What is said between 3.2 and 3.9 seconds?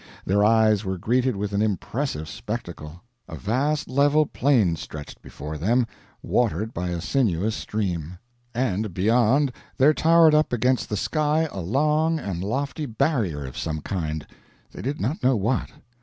A vast